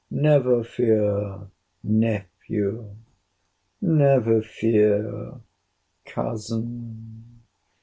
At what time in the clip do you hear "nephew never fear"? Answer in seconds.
1.83-5.41